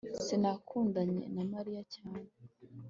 [0.23, 2.29] sinakundanye na mariya cyane